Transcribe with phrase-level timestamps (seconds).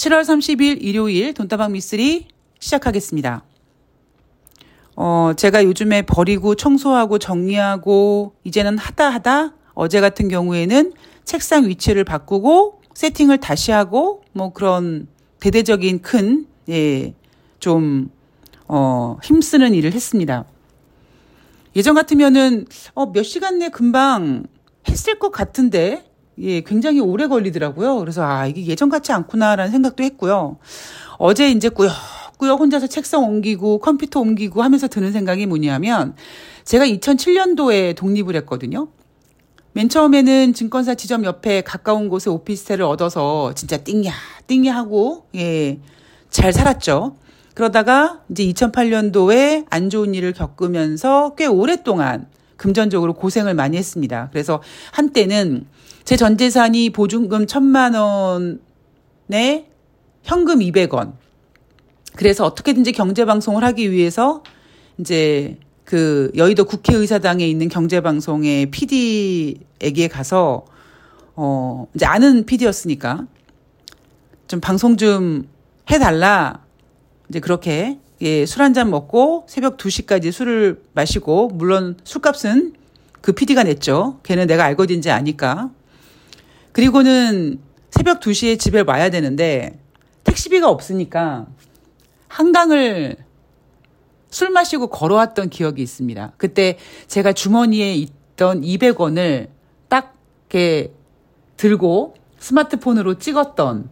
[0.00, 2.26] 7월 30일 일요일 돈다방 미쓰리
[2.58, 3.44] 시작하겠습니다.
[4.96, 10.94] 어, 제가 요즘에 버리고 청소하고 정리하고 이제는 하다 하다 어제 같은 경우에는
[11.24, 15.06] 책상 위치를 바꾸고 세팅을 다시 하고 뭐 그런
[15.38, 17.12] 대대적인 큰, 예,
[17.58, 18.08] 좀,
[18.68, 20.46] 어, 힘쓰는 일을 했습니다.
[21.76, 22.64] 예전 같으면은,
[22.94, 24.44] 어, 몇 시간 내 금방
[24.88, 26.09] 했을 것 같은데,
[26.40, 27.98] 예, 굉장히 오래 걸리더라고요.
[27.98, 30.58] 그래서, 아, 이게 예전 같지 않구나라는 생각도 했고요.
[31.18, 36.14] 어제 이제 꾸역꾸역 혼자서 책상 옮기고 컴퓨터 옮기고 하면서 드는 생각이 뭐냐면,
[36.64, 38.88] 제가 2007년도에 독립을 했거든요.
[39.72, 44.12] 맨 처음에는 증권사 지점 옆에 가까운 곳에 오피스텔을 얻어서 진짜 띵야,
[44.46, 45.78] 띵야 하고, 예,
[46.30, 47.16] 잘 살았죠.
[47.54, 52.26] 그러다가 이제 2008년도에 안 좋은 일을 겪으면서 꽤 오랫동안
[52.56, 54.28] 금전적으로 고생을 많이 했습니다.
[54.32, 54.62] 그래서
[54.92, 55.66] 한때는
[56.10, 57.94] 제 전 재산이 보증금 1000만
[59.30, 59.70] 원에
[60.24, 61.12] 현금 200원.
[62.16, 64.42] 그래서 어떻게든지 경제 방송을 하기 위해서
[64.98, 70.64] 이제 그 여의도 국회의사당에 있는 경제 방송의 PD에게 가서
[71.36, 73.28] 어 이제 아는 PD였으니까
[74.48, 75.48] 좀 방송 좀
[75.92, 76.64] 해달라
[77.28, 82.72] 이제 그렇게 예, 술 한 잔 먹고 새벽 2시까지 술을 마시고 물론 술값은
[83.20, 84.18] 그 PD가 냈죠.
[84.24, 85.70] 걔는 내가 알거든지 아니까.
[86.72, 89.80] 그리고는 새벽 2시에 집에 와야 되는데
[90.24, 91.46] 택시비가 없으니까
[92.28, 93.16] 한강을
[94.30, 96.32] 술 마시고 걸어왔던 기억이 있습니다.
[96.36, 99.48] 그때 제가 주머니에 있던 200원을
[99.88, 100.14] 딱
[100.48, 100.92] 이렇게
[101.56, 103.90] 들고 스마트폰으로 찍었던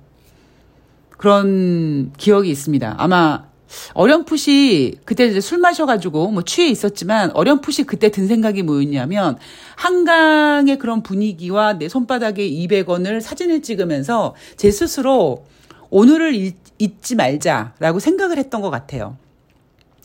[1.11, 2.95] 그런 기억이 있습니다.
[2.97, 3.48] 아마
[3.95, 9.39] 어렴풋이 그때 이제 술 마셔가지고 뭐 취해 있었지만 어렴풋이 그때 든 생각이 뭐였냐면
[9.77, 15.45] 한강의 그런 분위기와 내 손바닥에 200원을 사진을 찍으면서 제 스스로
[15.91, 19.17] 오늘을 잊지 말자라고 생각을 했던 것 같아요.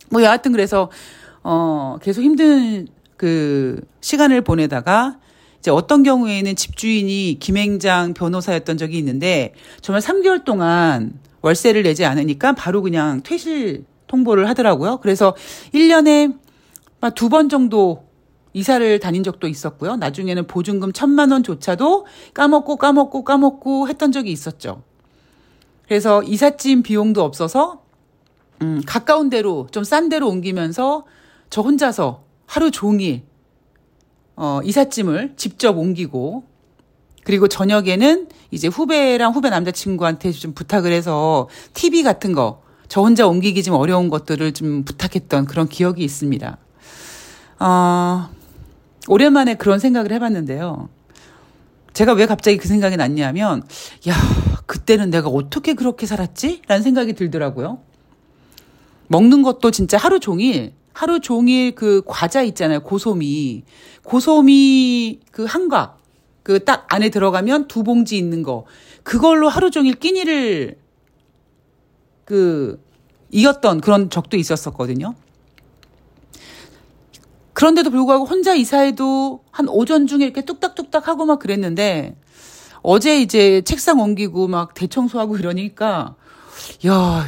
[0.09, 0.89] 뭐 여하튼 그래서
[1.43, 5.17] 어 계속 힘든 그 시간을 보내다가
[5.59, 12.81] 이제 어떤 경우에는 집주인이 김행장 변호사였던 적이 있는데 정말 3개월 동안 월세를 내지 않으니까 바로
[12.81, 14.97] 그냥 퇴실 통보를 하더라고요.
[15.01, 15.35] 그래서
[15.73, 16.39] 1년에
[17.15, 18.05] 두 번 정도
[18.53, 19.97] 이사를 다닌 적도 있었고요.
[19.97, 24.83] 나중에는 보증금 천만 원조차도 까먹고 까먹고 까먹고 했던 적이 있었죠.
[25.85, 27.81] 그래서 이삿짐 비용도 없어서
[28.61, 31.05] 음, 가까운 데로 좀 싼 데로 옮기면서
[31.49, 33.23] 저 혼자서 하루 종일
[34.35, 36.43] 어, 이삿짐을 직접 옮기고
[37.23, 42.63] 그리고 저녁에는 이제 후배랑 후배 남자친구한테 좀 부탁을 해서 TV 같은 거
[42.93, 46.57] 저 혼자 옮기기 좀 어려운 것들을 좀 부탁했던 그런 기억이 있습니다.
[47.59, 48.29] 어,
[49.07, 50.89] 오랜만에 그런 생각을 해봤는데요.
[51.93, 53.63] 제가 왜 갑자기 그 생각이 났냐면,
[54.07, 54.13] 야,
[54.67, 56.61] 그때는 내가 어떻게 그렇게 살았지?
[56.67, 57.79] 라는 생각이 들더라고요.
[59.07, 62.81] 먹는 것도 진짜 하루 종일 하루 종일 그 과자 있잖아요.
[62.81, 63.63] 고소미.
[64.03, 66.02] 고소미 그 한각.
[66.43, 68.65] 그 딱 안에 들어가면 두 봉지 있는 거.
[69.03, 70.77] 그걸로 하루 종일 끼니를
[72.25, 72.81] 그
[73.31, 75.15] 이겼던 그런 적도 있었었거든요.
[77.53, 82.15] 그런데도 불구하고 혼자 이사해도 한 오전 중에 이렇게 뚝딱뚝딱 하고 막 그랬는데
[82.81, 86.15] 어제 이제 책상 옮기고 막 대청소하고 이러니까
[86.85, 87.25] 야,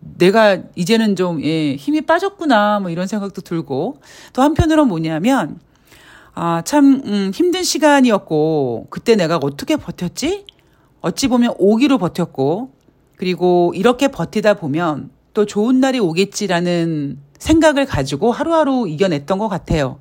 [0.00, 4.00] 내가 이제는 좀, 예, 힘이 빠졌구나, 뭐 이런 생각도 들고,
[4.32, 5.60] 또 한편으로 뭐냐면,
[6.34, 10.46] 아, 참, 음, 힘든 시간이었고, 그때 내가 어떻게 버텼지?
[11.02, 12.72] 어찌 보면 오기로 버텼고,
[13.16, 19.98] 그리고 이렇게 버티다 보면 또 좋은 날이 오겠지라는 생각을 가지고 하루하루 이겨냈던 것 같아요.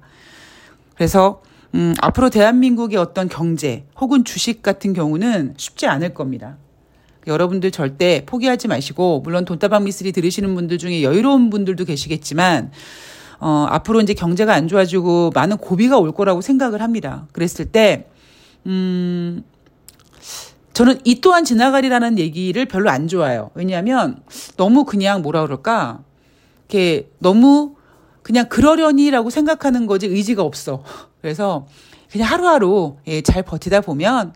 [0.96, 1.42] 그래서,
[1.76, 6.58] 음, 앞으로 대한민국의 어떤 경제 혹은 주식 같은 경우는 쉽지 않을 겁니다.
[7.28, 12.72] 여러분들 절대 포기하지 마시고 물론 돈다방 미스리 들으시는 분들 중에 여유로운 분들도 계시겠지만
[13.42, 17.28] 어, 앞으로 이제 경제가 안 좋아지고 많은 고비가 올 거라고 생각을 합니다.
[17.32, 18.08] 그랬을 때
[18.68, 19.44] 음,
[20.74, 23.50] 저는 이 또한 지나가리라는 얘기를 별로 안 좋아해요.
[23.56, 24.22] 왜냐하면
[24.58, 26.04] 너무 그냥 뭐라 그럴까
[26.70, 27.76] 이렇게 너무
[28.22, 30.84] 그냥 그러려니라고 생각하는 거지 의지가 없어.
[31.20, 31.66] 그래서
[32.12, 34.34] 그냥 하루하루 예, 잘 버티다 보면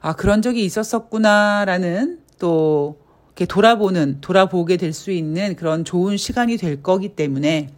[0.00, 6.84] 아, 그런 적이 있었었구나라는 또 이렇게 돌아보는, 돌아보게 될 수 있는 그런 좋은 시간이 될
[6.84, 7.70] 거기 때문에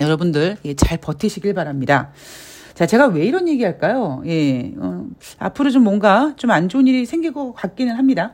[0.00, 2.10] 여러분들 예, 잘 버티시길 바랍니다.
[2.74, 4.22] 자, 제가 왜 이런 얘기 할까요?
[4.26, 5.06] 예, 어,
[5.38, 8.32] 앞으로 좀 뭔가 좀 안 좋은 일이 생길 것 같기는 합니다.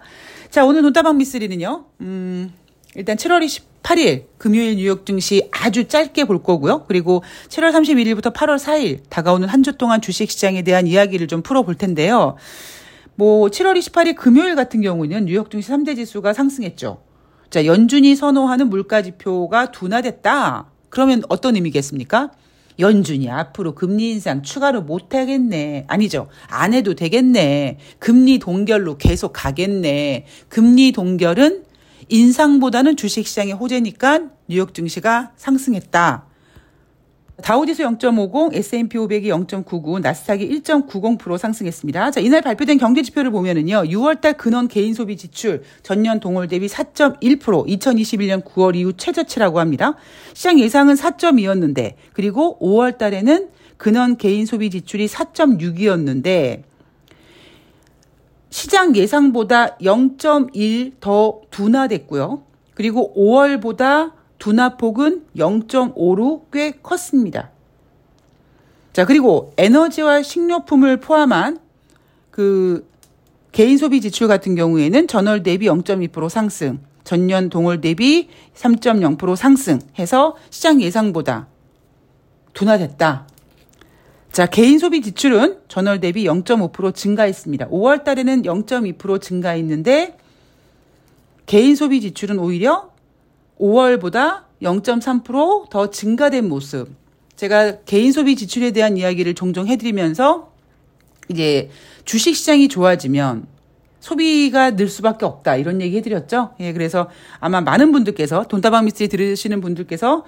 [0.50, 2.53] 자, 오늘 논다방 미스리는요, 음,
[2.94, 3.43] 일단 7월
[3.82, 6.85] 28일 금요일 뉴욕 증시 아주 짧게 볼 거고요.
[6.88, 11.76] 그리고 7월 31일부터 8월 4일 다가오는 한 주 동안 주식 시장에 대한 이야기를 좀 풀어볼
[11.76, 12.37] 텐데요.
[13.14, 17.00] 뭐 7월 28일 금요일 같은 경우는 뉴욕 증시 3대 지수가 상승했죠.
[17.49, 20.72] 자, 연준이 선호하는 물가 지표가 둔화됐다.
[20.93, 22.33] 그러면 어떤 의미겠습니까?
[22.79, 25.87] 연준이 앞으로 금리 인상 추가로 못 하겠네.
[25.89, 26.29] 아니죠.
[26.49, 27.79] 안 해도 되겠네.
[27.99, 30.27] 금리 동결로 계속 가겠네.
[30.50, 31.65] 금리 동결은
[32.11, 36.27] 인상보다는 주식시장의 호재니까 뉴욕 증시가 상승했다.
[37.43, 42.11] 다우지수 0.50, S&P 500이 0.99, 나스닥이 1.90% 상승했습니다.
[42.12, 43.83] 자, 이날 발표된 경제 지표를 보면은요.
[43.83, 49.97] 6월 달 근원 개인 소비 지출 전년 동월 대비 4.1%, 2021년 9월 이후 최저치라고 합니다.
[50.33, 56.62] 시장 예상은 4.2였는데 그리고 5월 달에는 근원 개인 소비 지출이 4.6이었는데
[58.50, 62.45] 시장 예상보다 0.1 더 둔화됐고요.
[62.75, 64.12] 그리고 5월보다
[64.43, 67.53] 둔화폭은 0.5로 꽤 컸습니다.
[68.93, 71.61] 자, 그리고 에너지와 식료품을 포함한
[72.33, 72.91] 그
[73.53, 80.83] 개인 소비 지출 같은 경우에는 전월 대비 0.2% 상승, 전년 동월 대비 3.0% 상승해서 시장
[80.83, 81.47] 예상보다
[82.53, 83.29] 둔화됐다.
[84.33, 87.69] 자, 개인 소비 지출은 전월 대비 0.5% 증가했습니다.
[87.69, 90.19] 5월 달에는 0.2% 증가했는데
[91.47, 92.92] 개인 소비 지출은 오히려
[93.62, 96.88] 5월보다 0.3%더 증가된 모습.
[97.37, 100.53] 제가 개인 소비 지출에 대한 이야기를 종종 해드리면서
[101.29, 101.70] 이제
[102.05, 103.47] 주식 시장이 좋아지면
[104.00, 106.50] 소비가 늘 수밖에 없다 이런 얘기 해드렸죠.
[106.61, 110.25] 예, 그래서 아마 많은 분들께서 돈다방 미스리 들으시는 분들께서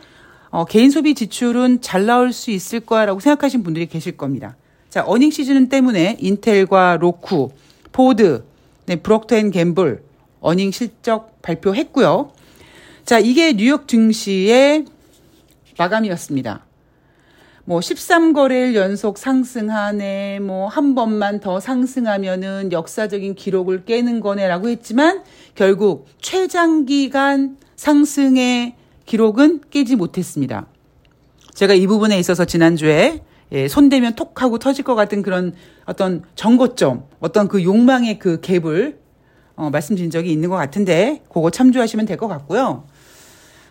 [0.50, 4.56] 어, 개인 소비 지출은 잘 나올 수 있을 거야라고 생각하신 분들이 계실 겁니다.
[4.88, 7.50] 자, earning 시즌 때문에 인텔과 로쿠,
[7.90, 8.44] 포드,
[8.86, 10.04] 네, Procter & Gamble
[10.40, 12.30] earning 실적 발표했고요.
[13.04, 14.86] 자, 이게 뉴욕 증시의
[15.78, 16.64] 마감이었습니다.
[17.66, 25.22] 뭐 13거래일 연속 상승하네, 뭐 한 번만 더 상승하면은 역사적인 기록을 깨는 거네라고 했지만
[25.54, 28.74] 결국 최장기간 상승의
[29.06, 30.66] 기록은 깨지 못했습니다.
[31.54, 33.22] 제가 이 부분에 있어서 지난주에
[33.52, 35.54] 예, 손대면 톡 하고 터질 것 같은 그런
[35.84, 38.96] 어떤 정거점, 어떤 그 욕망의 그 갭을
[39.56, 42.84] 어, 말씀드린 적이 있는 것 같은데 그거 참조하시면 될 것 같고요.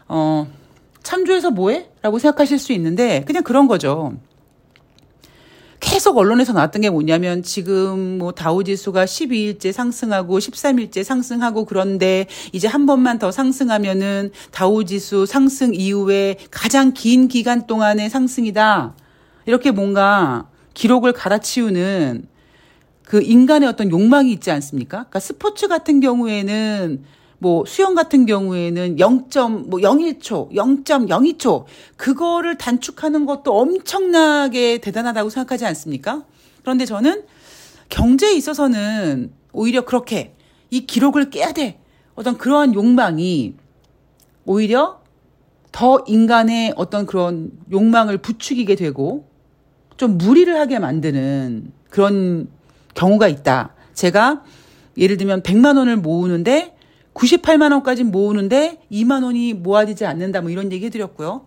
[0.08, 0.48] 어,
[1.04, 1.90] 참조해서 뭐해?
[2.02, 4.14] 라고 생각하실 수 있는데 그냥 그런 거죠.
[5.84, 12.86] 계속 언론에서 나왔던 게 뭐냐면 지금 뭐 다우지수가 12일째 상승하고 13일째 상승하고 그런데 이제 한
[12.86, 18.96] 번만 더 상승하면은 다우지수 상승 이후에 가장 긴 기간 동안의 상승이다.
[19.46, 22.28] 이렇게 뭔가 기록을 갈아치우는
[23.06, 25.00] 그 인간의 어떤 욕망이 있지 않습니까?
[25.00, 27.04] 그러니까 스포츠 같은 경우에는
[27.44, 31.66] 뭐 수영 같은 경우에는 0.뭐 01초, 0.02초
[31.98, 36.24] 그거를 단축하는 것도 엄청나게 대단하다고 생각하지 않습니까?
[36.62, 37.26] 그런데 저는
[37.90, 40.36] 경제에 있어서는 오히려 그렇게
[40.70, 41.82] 이 기록을 깨야 돼.
[42.16, 43.56] 어떤 그러한 욕망이
[44.46, 45.02] 오히려
[45.74, 49.28] 더 인간의 어떤 그런 욕망을 부추기게 되고
[49.98, 52.48] 좀 무리를 하게 만드는 그런
[52.94, 53.76] 경우가 있다.
[53.94, 54.44] 제가
[54.98, 56.73] 예를 들면 100만 원을 모으는데
[57.14, 61.46] 98만 원까지 모으는데 2만 원이 모아지지 않는다 뭐 이런 얘기 해드렸고요.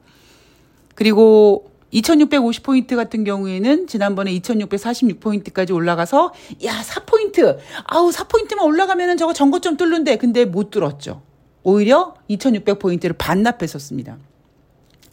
[0.95, 6.33] 그리고 2650포인트 같은 경우에는 지난번에 2646포인트까지 올라가서
[6.65, 11.23] 야 4포인트 아우 4포인트만 올라가면은 저거 전고점 뚫는데 근데 못 뚫었죠.
[11.63, 14.19] 오히려 2600포인트를 반납했었습니다.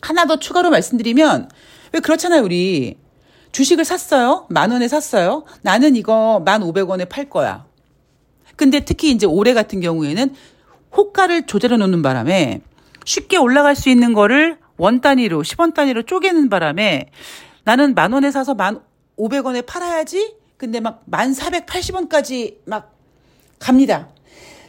[0.02, 1.50] 하나 더 추가로 말씀드리면
[1.94, 2.98] 왜 그렇잖아요 우리
[3.54, 7.66] 주식을 샀어요 만 원에 샀어요 나는 이거 1,500원에 팔 거야
[8.56, 10.36] 근데 특히 이제 올해 같은 경우에는
[10.96, 12.62] 호가를 조절해 놓는 바람에
[13.06, 17.10] 쉽게 올라갈 수 있는 거를 원 단위로 10원 단위로 쪼개는 바람에
[17.64, 18.82] 나는 만 원에 사서 만
[19.18, 20.36] 500원에 팔아야지.
[20.58, 22.96] 근데 막 만 480원까지 막
[23.60, 24.10] 갑니다.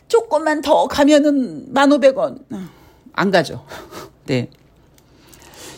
[0.08, 2.44] 조금만 더 가면은 만 500원.
[3.12, 3.64] 안 가죠.
[4.26, 4.50] 네.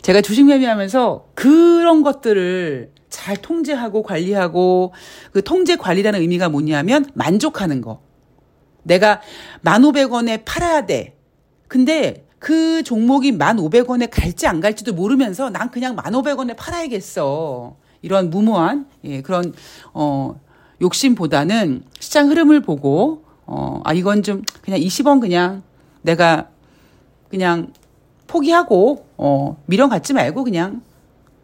[0.02, 2.90] 제가 주식 매매하면서 그런 것들을
[3.26, 4.92] 잘 통제하고 관리하고
[5.32, 8.00] 그 통제 관리라는 의미가 뭐냐면 만족하는 거.
[8.84, 9.20] 내가
[9.64, 11.16] 1,500원에 팔아야 돼.
[11.66, 17.74] 근데 그 종목이 1,500원에 갈지 안 갈지도 모르면서 난 그냥 1,500원에 팔아야겠어.
[18.02, 19.52] 이런 무모한 예, 그런
[19.92, 20.38] 어
[20.80, 25.64] 욕심보다는 시장 흐름을 보고 어 아 이건 좀 그냥 20원 그냥
[26.02, 26.48] 내가
[27.28, 27.72] 그냥
[28.28, 30.82] 포기하고 어 미련 갖지 말고 그냥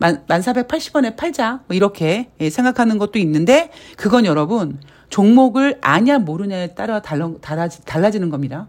[0.02, 1.60] 만, 1480원에 팔자.
[1.68, 4.80] 뭐 이렇게 예, 생각하는 것도 있는데 그건 여러분
[5.10, 8.66] 종목을 아냐 모르냐에 따라 달라, 달라지, 달라지는 겁니다.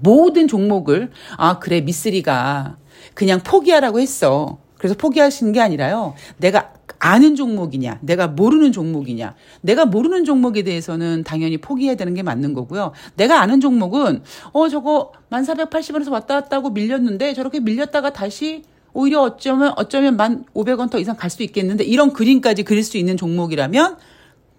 [0.00, 2.78] 모든 종목을 아 그래 미쓰리가
[3.12, 4.58] 그냥 포기하라고 했어.
[4.78, 6.14] 그래서 포기하시는 게 아니라요.
[6.38, 9.34] 내가 아는 종목이냐, 내가 모르는 종목이냐.
[9.60, 12.92] 내가 모르는 종목에 대해서는 당연히 포기해야 되는 게 맞는 거고요.
[13.16, 18.62] 내가 아는 종목은, 어, 저거 1480원에서 왔다 갔다 하고 밀렸는데 저렇게 밀렸다가 다시
[18.96, 23.98] 오히려 어쩌면, 어쩌면 1,500원 더 이상 갈 수 있겠는데 이런 그림까지 그릴 수 있는 종목이라면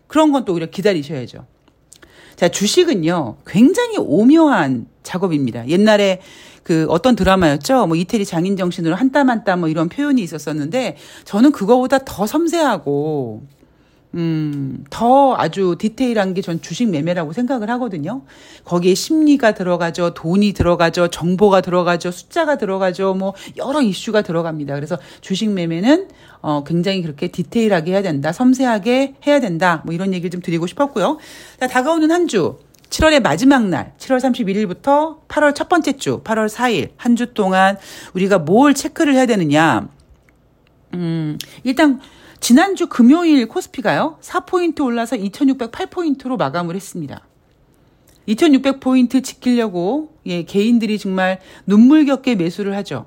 [0.05, 1.45] 그런 건 또 오히려 기다리셔야죠.
[2.35, 5.67] 자, 주식은요, 굉장히 오묘한 작업입니다.
[5.67, 6.21] 옛날에
[6.61, 7.87] 그 어떤 드라마였죠?
[7.87, 12.27] 뭐 이태리 장인 정신으로 한 땀 한 땀 뭐 이런 표현이 있었었는데 저는 그거보다 더
[12.27, 13.41] 섬세하고
[14.15, 18.21] 음, 더 아주 디테일한 게 전 주식 매매라고 생각을 하거든요.
[18.63, 20.13] 거기에 심리가 들어가죠.
[20.13, 21.09] 돈이 들어가죠.
[21.09, 22.11] 정보가 들어가죠.
[22.11, 23.13] 숫자가 들어가죠.
[23.15, 24.75] 뭐 여러 이슈가 들어갑니다.
[24.75, 26.07] 그래서 주식 매매는
[26.41, 28.31] 어, 굉장히 그렇게 디테일하게 해야 된다.
[28.31, 29.81] 섬세하게 해야 된다.
[29.85, 31.17] 뭐 이런 얘기를 좀 드리고 싶었고요.
[31.59, 32.57] 자, 다가오는 한 주.
[32.89, 37.77] 7월의 마지막 날, 7월 31일부터 8월 첫 번째 주, 8월 4일, 한 주 동안
[38.13, 39.89] 우리가 뭘 체크를 해야 되느냐.
[40.93, 41.99] 음, 일단,
[42.39, 47.25] 지난주 금요일 코스피가요, 4포인트 올라서 2608포인트로 마감을 했습니다.
[48.27, 53.05] 2600포인트 지키려고, 예, 개인들이 정말 눈물겹게 매수를 하죠.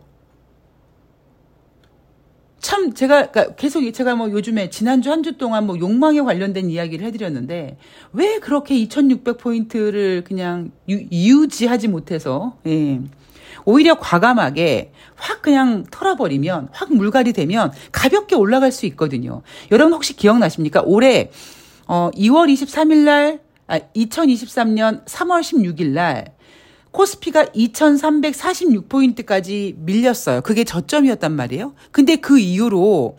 [2.59, 7.07] 참 제가 그러니까 계속 제가 뭐 요즘에 지난주 한 주 동안 뭐 욕망에 관련된 이야기를
[7.07, 7.79] 해드렸는데
[8.13, 13.01] 왜 그렇게 2,600 포인트를 그냥 유, 지하지 못해서 예.
[13.65, 19.43] 오히려 과감하게 확 그냥 털어버리면 확 물갈이 되면 가볍게 올라갈 수 있거든요.
[19.71, 20.83] 여러분 혹시 기억나십니까?
[20.85, 21.31] 올해
[21.87, 26.35] 어 2월 23일 날 아, 2023년 3월 16일 날
[26.91, 30.43] 코스피가 2346포인트까지 밀렸어요.
[30.43, 31.75] 그게 저점이었단 말이에요.
[31.93, 33.17] 근데 그 이후로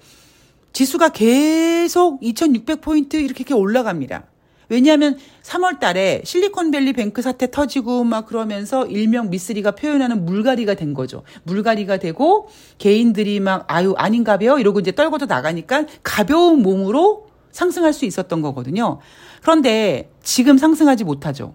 [0.73, 4.30] 지수가 계속 2600포인트 이렇게, 이렇게 올라갑니다.
[4.71, 11.23] 왜냐하면 3월 달에 실리콘밸리 뱅크 사태 터지고 막 그러면서 일명 미쓰리가 표현하는 물갈이가 된 거죠.
[11.43, 12.47] 물갈이가 되고
[12.77, 18.99] 개인들이 막 아유 아닌가벼 이러고 이제 떨고도 나가니까 가벼운 몸으로 상승할 수 있었던 거거든요.
[19.41, 21.53] 그런데 지금 상승하지 못하죠.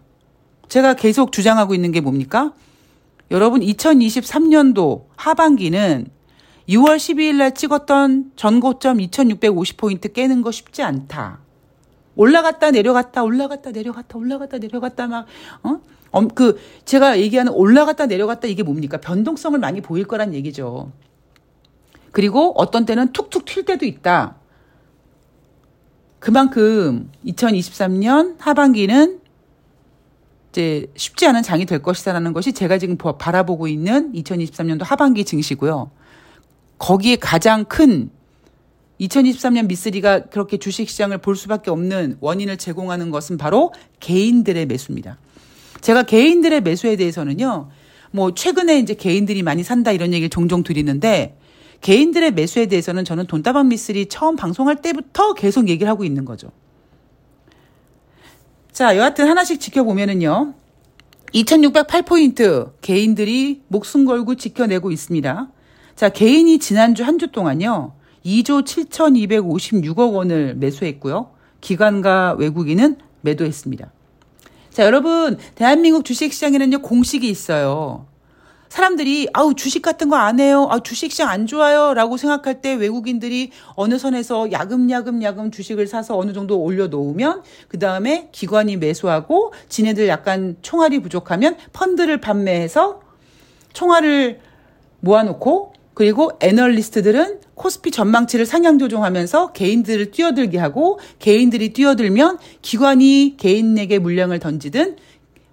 [0.68, 2.52] 제가 계속 주장하고 있는 게 뭡니까?
[3.30, 6.06] 여러분 2023년도 하반기는
[6.68, 11.45] 6월 12일 날 찍었던 전고점 2650포인트 깨는 거 쉽지 않다.
[12.16, 15.26] 올라갔다 내려갔다 올라갔다 내려갔다 올라갔다 내려갔다 막
[15.62, 15.80] 어?
[16.34, 18.96] 그 제가 얘기하는 올라갔다 내려갔다 이게 뭡니까?
[18.98, 20.90] 변동성을 많이 보일 거란 얘기죠.
[22.10, 24.36] 그리고 어떤 때는 툭툭 튈 때도 있다.
[26.18, 29.20] 그만큼 2023년 하반기는
[30.50, 35.90] 이제 쉽지 않은 장이 될 것이다라는 것이 제가 지금 바라보고 있는 2023년도 하반기 증시고요.
[36.78, 38.10] 거기에 가장 큰
[39.00, 45.18] 2023년 미쓰리가 그렇게 주식시장을 볼 수밖에 없는 원인을 제공하는 것은 바로 개인들의 매수입니다.
[45.80, 47.68] 제가 개인들의 매수에 대해서는요,
[48.10, 51.38] 뭐 최근에 이제 개인들이 많이 산다 이런 얘기를 종종 드리는데
[51.82, 56.50] 개인들의 매수에 대해서는 저는 돈다방 미쓰리 처음 방송할 때부터 계속 얘기를 하고 있는 거죠.
[58.72, 60.54] 자, 여하튼 하나씩 지켜보면은요.
[61.34, 65.48] 2608포인트 개인들이 목숨 걸고 지켜내고 있습니다.
[65.96, 67.92] 자, 개인이 지난주 한 주 동안요.
[68.26, 71.30] 2조 7256억 원을 매수했고요.
[71.60, 73.92] 기관과 외국인은 매도했습니다.
[74.70, 78.06] 자, 여러분, 대한민국 주식시장에는요, 공식이 있어요.
[78.68, 80.66] 사람들이 아우 주식 같은 거 안 해요.
[80.70, 86.32] 아 주식시장 안 좋아요 라고 생각할 때 외국인들이 어느 선에서 야금야금 야금 주식을 사서 어느
[86.32, 93.00] 정도 올려 놓으면 그 다음에 기관이 매수하고 지네들 약간 총알이 부족하면 펀드를 판매해서
[93.72, 94.40] 총알을
[95.00, 103.98] 모아 놓고 그리고 애널리스트들은 코스피 전망치를 상향 조정하면서 개인들을 뛰어들게 하고 개인들이 뛰어들면 기관이 개인에게
[103.98, 104.96] 물량을 던지든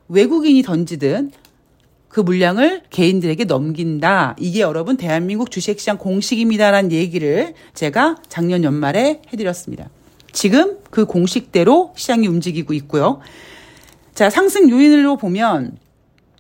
[0.10, 1.32] 외국인이 던지든
[2.10, 4.36] 그 물량을 개인들에게 넘긴다.
[4.40, 9.90] 이게 여러분 대한민국 주식시장 공식입니다라는 얘기를 제가 작년 연말에 해드렸습니다.
[10.32, 13.20] 지금 그 공식대로 시장이 움직이고 있고요.
[14.14, 15.78] 자, 상승 요인으로 보면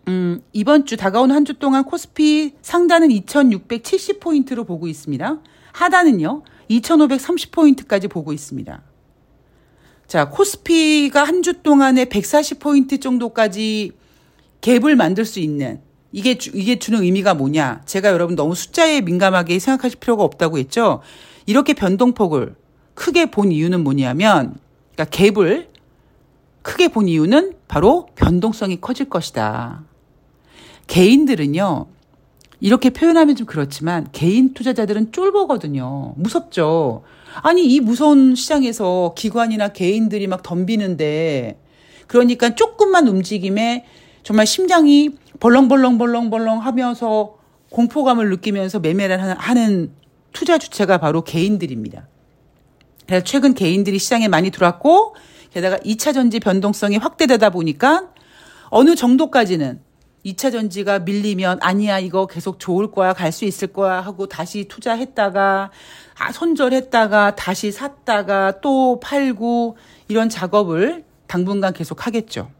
[0.10, 5.40] 음, 이번 주 다가온 한 주 동안 코스피 상단은 2670포인트로 보고 있습니다.
[5.74, 8.82] 하단은요, 2530포인트까지 보고 있습니다.
[10.08, 13.92] 자, 코스피가 한 주 동안에 140포인트 정도까지
[14.62, 17.82] 갭을 만들 수 있는 이게 주, 이게 주는 의미가 뭐냐?
[17.86, 21.02] 제가 여러분 너무 숫자에 민감하게 생각하실 필요가 없다고 했죠.
[21.48, 22.56] 이렇게 변동폭을
[22.94, 24.56] 크게 본 이유는 뭐냐면
[24.96, 25.68] 그러니까 갭을
[26.62, 29.84] 크게 본 이유는 바로 변동성이 커질 것이다.
[30.88, 31.88] 개인들은요.
[32.64, 36.14] 이렇게 표현하면 좀 그렇지만 개인 투자자들은 쫄보거든요.
[36.16, 37.04] 무섭죠.
[37.42, 41.60] 아니 이 무서운 시장에서 기관이나 개인들이 막 덤비는데
[42.08, 43.84] 그러니까 조금만 움직임에
[44.24, 45.10] 정말 심장이
[45.42, 47.36] 벌렁벌렁벌렁벌렁 하면서
[47.70, 49.92] 공포감을 느끼면서 매매를 하는
[50.32, 52.08] 투자 주체가 바로 개인들입니다.
[53.06, 55.18] 그래서 최근 개인들이 시장에 많이 들어왔고
[55.52, 58.08] 게다가 2차 전지 변동성이 확대되다 보니까
[58.70, 59.82] 어느 정도까지는
[60.26, 65.72] 2차 전지가 밀리면 아니야 이거 계속 좋을 거야 갈 수 있을 거야 하고 다시 투자했다가
[66.20, 69.78] 아, 손절했다가 다시 샀다가 또 팔고
[70.08, 72.52] 이런 작업을 당분간 계속 하겠죠.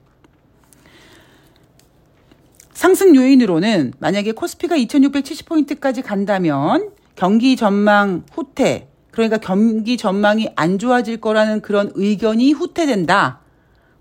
[2.74, 11.62] 상승 요인으로는 만약에 코스피가 2670포인트까지 간다면 경기 전망 후퇴, 그러니까 경기 전망이 안 좋아질 거라는
[11.62, 13.43] 그런 의견이 후퇴된다.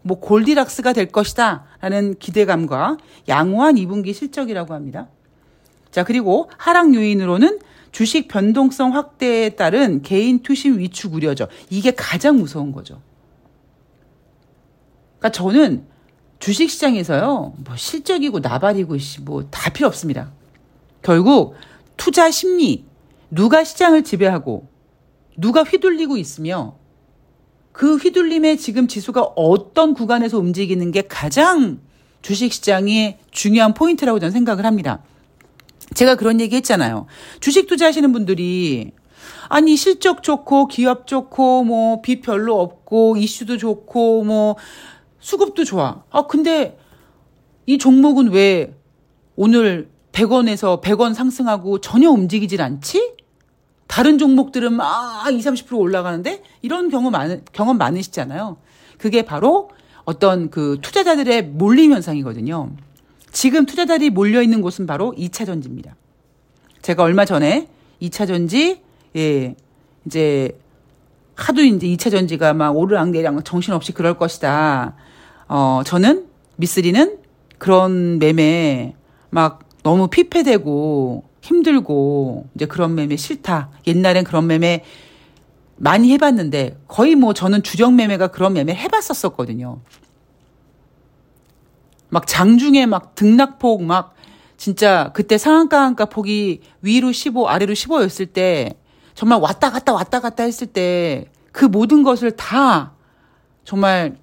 [0.03, 1.65] 뭐 골디락스가 될 것이다.
[1.81, 5.09] 라는 기대감과 양호한 2분기 실적이라고 합니다.
[5.91, 7.61] 자, 그리고 하락 요인으로는
[7.93, 11.49] 주식 변동성 확대에 따른 개인 투심 위축 우려죠.
[11.71, 13.01] 이게 가장 무서운 거죠.
[15.19, 15.87] 그러니까 저는
[16.39, 20.33] 주식 시장에서요, 뭐 실적이고 나발이고 뭐 다 필요 없습니다.
[21.03, 21.55] 결국
[21.97, 22.85] 투자 심리,
[23.31, 24.69] 누가 시장을 지배하고
[25.37, 26.77] 누가 휘둘리고 있으며
[27.73, 31.81] 그 휘둘림에 지금 지수가 어떤 구간에서 움직이는 게 가장
[32.21, 35.03] 주식 시장의 중요한 포인트라고 저는 생각을 합니다.
[35.95, 37.07] 제가 그런 얘기 했잖아요.
[37.41, 38.93] 주식 투자하시는 분들이
[39.49, 44.57] 아니 실적 좋고 기업 좋고 뭐 빚 별로 없고 이슈도 좋고 뭐
[45.21, 46.05] 수급도 좋아.
[46.11, 46.79] 아 근데
[47.67, 48.75] 이 종목은 왜
[49.37, 53.15] 오늘 100원에서 100원 상승하고 전혀 움직이질 않지?
[53.93, 58.57] 다른 종목들은 막 20, 30% 올라가는데 이런 경험 많, 경험 많으시잖아요.
[58.97, 59.69] 그게 바로
[60.07, 62.71] 어떤 그 투자자들의 몰림 현상이거든요.
[63.33, 65.95] 지금 투자자들이 몰려 있는 곳은 바로 2차 전지입니다.
[66.81, 67.69] 제가 얼마 전에
[68.01, 68.81] 2차 전지,
[69.15, 69.55] 예,
[70.07, 70.59] 이제
[71.35, 74.95] 하도 이제 2차 전지가 막 오르락내리락 정신없이 그럴 것이다.
[75.49, 77.19] 어, 저는 미쓰리는
[77.59, 78.95] 그런 매매
[79.29, 83.71] 막 너무 피폐되고 힘들고 이제 그런 매매 싫다.
[83.87, 84.85] 옛날엔 그런 매매
[85.77, 89.81] 많이 해봤는데 거의 뭐 저는 주력 매매가 그런 매매 해봤었었거든요.
[92.09, 94.15] 막 장중에 막 등락폭 막
[94.57, 98.75] 진짜 그때 상한가 한가 폭이 위로 15 아래로 15였을 때
[99.15, 102.95] 정말 왔다 갔다 왔다 갔다 했을 때 그 모든 것을 다
[103.65, 104.17] 정말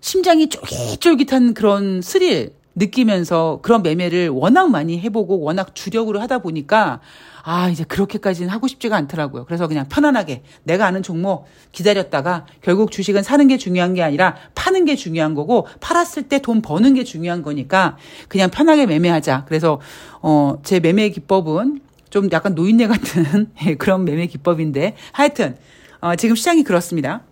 [0.00, 7.00] 심장이 쫄깃쫄깃한 그런 스릴 느끼면서 그런 매매를 워낙 많이 해보고 워낙 주력으로 하다 보니까
[7.44, 9.44] 아, 이제 그렇게까지는 하고 싶지가 않더라고요.
[9.46, 14.84] 그래서 그냥 편안하게 내가 아는 종목 기다렸다가 결국 주식은 사는 게 중요한 게 아니라 파는
[14.84, 17.96] 게 중요한 거고 팔았을 때 돈 버는 게 중요한 거니까
[18.28, 19.44] 그냥 편하게 매매하자.
[19.46, 19.80] 그래서
[20.20, 21.80] 어, 제 매매 기법은
[22.10, 25.56] 좀 약간 노인네 같은 그런 매매 기법인데 하여튼
[26.00, 27.22] 어, 지금 시장이 그렇습니다.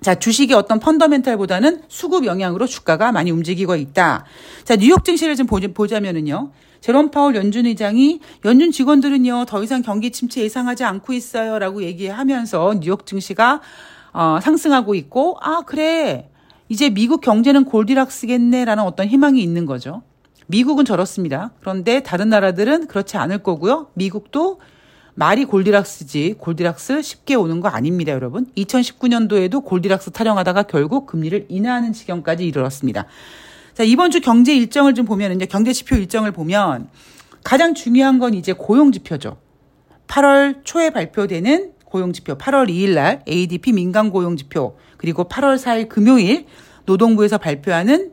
[0.00, 4.24] 자, 주식의 어떤 펀더멘탈보다는 수급 영향으로 주가가 많이 움직이고 있다.
[4.64, 6.52] 자, 뉴욕 증시를 좀 보자 면은요.
[6.80, 11.58] 제롬 파월 연준 의장이 연준 직원들은요, 더 이상 경기 침체 예상하지 않고 있어요.
[11.58, 13.60] 라고 얘기하면서 뉴욕 증시가
[14.12, 16.30] 어, 상승하고 있고, 아, 그래.
[16.68, 18.64] 이제 미국 경제는 골디락스겠네.
[18.64, 20.02] 라는 어떤 희망이 있는 거죠.
[20.46, 21.50] 미국은 저렇습니다.
[21.60, 23.88] 그런데 다른 나라들은 그렇지 않을 거고요.
[23.94, 24.60] 미국도
[25.18, 28.46] 말이 골디락스지 골디락스 쉽게 오는 거 아닙니다, 여러분.
[28.56, 33.06] 2019년도에도 골디락스 타령하다가 결국 금리를 인하하는 지경까지 이르렀습니다.
[33.74, 36.88] 자, 이번 주 경제 일정을 좀 보면 이제 경제 지표 일정을 보면
[37.42, 39.38] 가장 중요한 건 이제 고용 지표죠.
[40.06, 45.88] 8월 초에 발표되는 고용 지표, 8월 2일 날 ADP 민간 고용 지표, 그리고 8월 4일
[45.88, 46.46] 금요일
[46.84, 48.12] 노동부에서 발표하는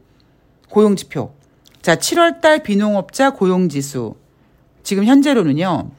[0.70, 1.36] 고용 지표.
[1.84, 4.16] 자, 7월 달 비농업자 고용 지수.
[4.82, 5.92] 지금 현재로는요.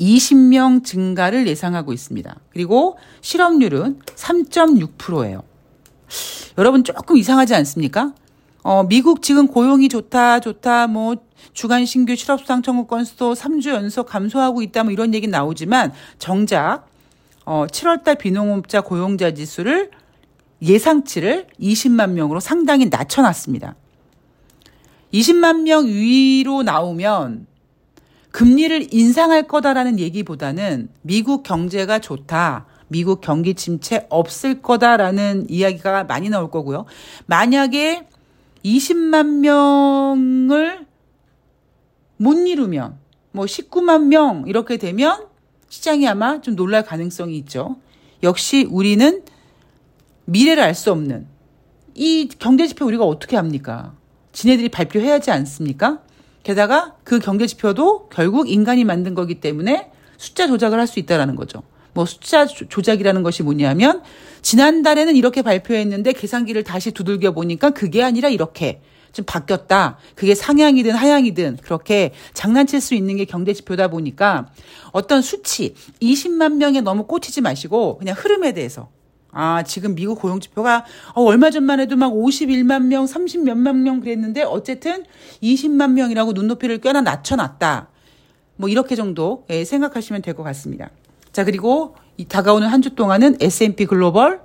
[0.00, 2.36] 20명 증가를 예상하고 있습니다.
[2.50, 5.42] 그리고 실업률은 3.6%예요.
[6.58, 8.12] 여러분 조금 이상하지 않습니까?
[8.62, 11.16] 어, 미국 지금 고용이 좋다, 좋다, 뭐,
[11.52, 16.88] 주간 신규 실업수당 청구 건수도 3주 연속 감소하고 있다, 뭐 이런 얘기 나오지만, 정작,
[17.44, 19.92] 어, 7월달 비농업자 고용자 지수를
[20.62, 23.76] 예상치를 20만 명으로 상당히 낮춰놨습니다.
[25.14, 27.46] 20만 명 위로 나오면
[28.36, 32.66] 금리를 인상할 거다라는 얘기보다는 미국 경제가 좋다.
[32.88, 36.84] 미국 경기 침체 없을 거다라는 이야기가 많이 나올 거고요.
[37.24, 38.06] 만약에
[38.62, 40.84] 20만 명을
[42.18, 42.98] 못 이루면
[43.32, 45.28] 뭐 19만 명 이렇게 되면
[45.70, 47.76] 시장이 아마 좀 놀랄 가능성이 있죠.
[48.22, 49.22] 역시 우리는
[50.26, 51.26] 미래를 알 수 없는
[51.94, 53.94] 이 경제 지표 우리가 어떻게 합니까?
[54.32, 56.02] 지네들이 발표해야 하지 않습니까?
[56.46, 61.64] 게다가 그 경제 지표도 결국 인간이 만든 거기 때문에 숫자 조작을 할 수 있다라는 거죠.
[61.92, 64.02] 뭐 숫자 조작이라는 것이 뭐냐면
[64.42, 68.80] 지난달에는 이렇게 발표했는데 계산기를 다시 두들겨 보니까 그게 아니라 이렇게
[69.12, 69.98] 좀 바뀌었다.
[70.14, 74.46] 그게 상향이든 하향이든 그렇게 장난칠 수 있는 게 경제 지표다 보니까
[74.92, 78.88] 어떤 수치 20만 명에 너무 꽂히지 마시고 그냥 흐름에 대해서
[79.38, 84.00] 아, 지금 미국 고용 지표가 어, 얼마 전만 해도 막 51만 명, 30 몇만 명
[84.00, 85.04] 그랬는데 어쨌든
[85.42, 87.88] 20만 명이라고 눈높이를 꽤나 낮춰놨다.
[88.56, 90.88] 뭐 이렇게 정도 예, 생각하시면 될 것 같습니다.
[91.32, 94.40] 자, 그리고 이 다가오는 한 주 동안은 S&P 글로벌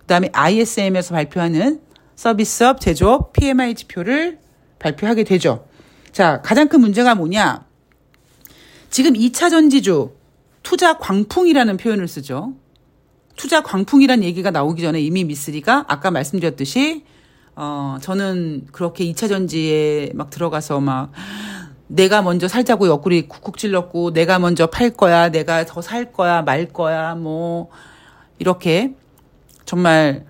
[0.00, 1.80] 그다음에 ISM에서 발표하는
[2.16, 4.40] 서비스업, 제조업, PMI 지표를
[4.80, 5.64] 발표하게 되죠.
[6.10, 7.66] 자, 가장 큰 문제가 뭐냐?
[8.90, 10.10] 지금 2차 전지주
[10.64, 12.54] 투자 광풍이라는 표현을 쓰죠.
[13.36, 17.04] 투자 광풍이란 얘기가 나오기 전에 이미 미쓰리가 아까 말씀드렸듯이
[17.56, 21.12] 어 저는 그렇게 2차 전지에 막 들어가서 막
[21.86, 26.66] 내가 먼저 살자고 옆구리 쿡쿡 찔렀고 내가 먼저 팔 거야 내가 더 살 거야 말
[26.66, 27.68] 거야 뭐
[28.38, 28.94] 이렇게
[29.64, 30.26] 정말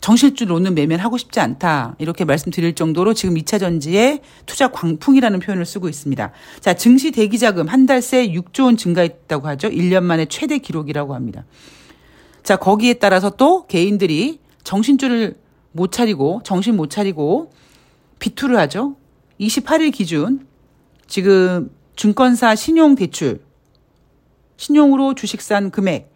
[0.00, 1.94] 정실줄 놓는 매매를 하고 싶지 않다.
[1.98, 6.32] 이렇게 말씀드릴 정도로 지금 2차 전지에 투자 광풍이라는 표현을 쓰고 있습니다.
[6.60, 9.68] 자, 증시 대기 자금 한 달 새 6조 원 증가했다고 하죠.
[9.68, 11.44] 1년 만에 최대 기록이라고 합니다.
[12.42, 15.38] 자, 거기에 따라서 또 개인들이 정신줄을
[15.72, 17.52] 못 차리고 정신 못 차리고
[18.18, 18.96] 비투를 하죠.
[19.40, 20.46] 28일 기준
[21.06, 23.42] 지금 증권사 신용 대출
[24.56, 26.12] 신용으로 주식 산 금액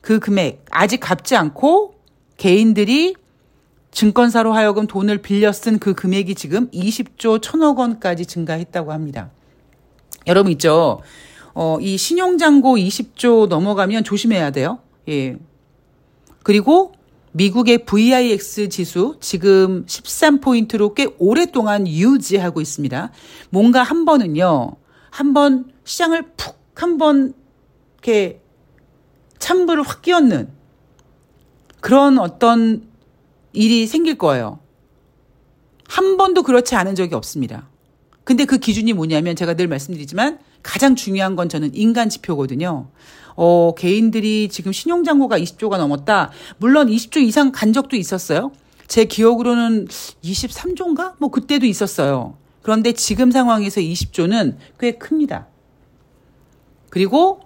[0.00, 1.94] 그 금액 아직 갚지 않고
[2.36, 3.14] 개인들이
[3.92, 9.30] 증권사로 하여금 돈을 빌려 쓴 그 금액이 지금 20조 1천억 원까지 증가했다고 합니다.
[10.26, 11.00] 여러분 있죠?
[11.54, 14.78] 어, 이 신용잔고 20조 넘어가면 조심해야 돼요.
[15.08, 15.36] 예.
[16.42, 16.92] 그리고
[17.32, 23.10] 미국의 VIX 지수 지금 13포인트로 꽤 오랫동안 유지하고 있습니다.
[23.50, 24.76] 뭔가 한 번은요,
[25.10, 27.34] 한 번 시장을 푹 한 번
[27.94, 28.40] 이렇게
[29.38, 30.48] 찬불을 확 끼얹는
[31.80, 32.88] 그런 어떤
[33.52, 34.60] 일이 생길 거예요.
[35.88, 37.68] 한 번도 그렇지 않은 적이 없습니다.
[38.24, 42.88] 근데 그 기준이 뭐냐면 제가 늘 말씀드리지만 가장 중요한 건 저는 인간 지표거든요.
[43.34, 46.30] 어, 개인들이 지금 신용잔고가 20조가 넘었다.
[46.58, 48.52] 물론 20조 이상 간 적도 있었어요.
[48.86, 49.88] 제 기억으로는
[50.22, 51.14] 23조인가?
[51.18, 52.36] 뭐 그때도 있었어요.
[52.62, 55.46] 그런데 지금 상황에서 20조는 꽤 큽니다.
[56.90, 57.40] 그리고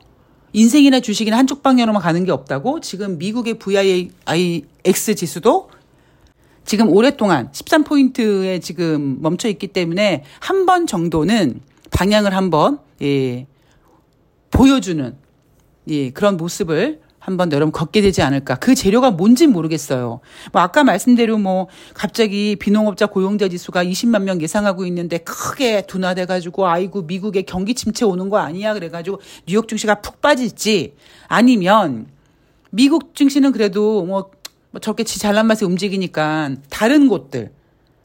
[0.52, 5.70] 인생이나 주식이나 한쪽 방향으로만 가는 게 없다고 지금 미국의 VIX 지수도
[6.64, 11.61] 지금 오랫동안 13포인트에 지금 멈춰 있기 때문에 한 번 정도는
[11.96, 13.46] 방향을 한번 예,
[14.50, 15.16] 보여주는
[15.88, 18.56] 예, 그런 모습을 한번 여러분 걷게 되지 않을까.
[18.56, 20.20] 그 재료가 뭔진 모르겠어요.
[20.52, 26.68] 뭐 아까 말씀대로 뭐 갑자기 비농업자 고용자 지수가 20만 명 예상하고 있는데 크게 둔화돼 가지고
[26.68, 30.94] 아이고 미국에 경기 침체 오는 거 아니야 그래 가지고 뉴욕 증시가 푹 빠질지
[31.28, 32.09] 아니면
[32.70, 34.30] 미국 증시는 그래도 뭐,
[34.70, 37.52] 뭐 저렇게 지 잘난 맛에 움직이니까 다른 곳들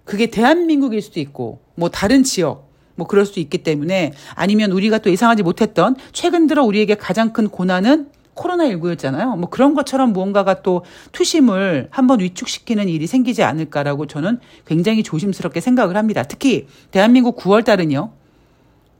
[0.05, 2.70] 그게 대한민국일 수도 있고 뭐 다른 지역
[3.01, 7.49] 뭐 그럴 수도 있기 때문에 아니면 우리가 또 예상하지 못했던 최근 들어 우리에게 가장 큰
[7.49, 9.37] 고난은 코로나19였잖아요.
[9.37, 15.97] 뭐 그런 것처럼 무언가가 또 투심을 한번 위축시키는 일이 생기지 않을까라고 저는 굉장히 조심스럽게 생각을
[15.97, 16.21] 합니다.
[16.21, 18.11] 특히 대한민국 9월 달은요.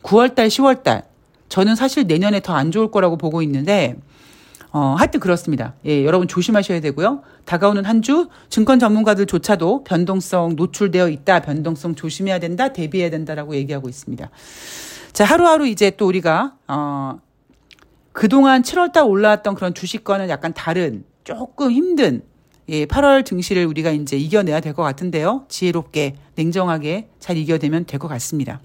[0.02, 1.04] 9월 달, 10월 달.
[1.50, 3.98] 저는 사실 내년에 더 안 좋을 거라고 보고 있는데
[4.74, 5.74] 어, 하여튼 그렇습니다.
[5.86, 7.24] 예, 여러분 조심하셔야 되고요.
[7.46, 11.42] 다가오는 한 주 증권 전문가들조차도 변동성 노출되어 있다.
[11.42, 12.72] 변동성 조심해야 된다.
[12.74, 14.30] 대비해야 된다라고 얘기하고 있습니다.
[15.14, 17.20] 자, 하루하루 이제 또 우리가 어
[18.14, 22.24] 그동안 7월달 올라왔던 그런 주식과는 약간 다른 조금 힘든
[22.70, 25.46] 예, 8월 증시를 우리가 이제 이겨내야 될 것 같은데요.
[25.50, 28.62] 지혜롭게 냉정하게 잘 이겨내면 될 것 같습니다.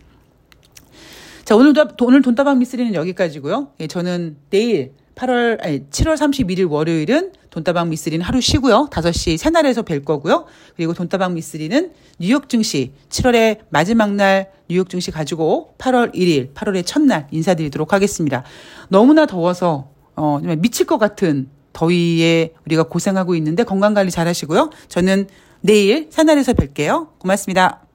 [1.44, 3.72] 자, 오늘 오늘 돈다방 미스리는 여기까지고요.
[3.80, 8.88] 예, 저는 내일 8월 아니 7월 31일 월요일은 돈다방 미스리는 하루 쉬고요.
[8.90, 10.44] 5시 새날에서 뵐 거고요.
[10.76, 17.26] 그리고 돈다방 미스리는 뉴욕 증시 7월의 마지막 날 뉴욕 증시 가지고 8월 1일, 8월의 첫날
[17.30, 18.44] 인사드리도록 하겠습니다.
[18.88, 24.70] 너무나 더워서 어 미칠 것 같은 더위에 우리가 고생하고 있는데 건강 관리 잘 하시고요.
[24.88, 25.28] 저는
[25.62, 27.18] 내일 새날에서 뵐게요.
[27.18, 27.85] 고맙습니다.